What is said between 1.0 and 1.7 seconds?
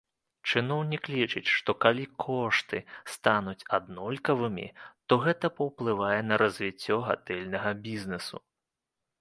лічыць,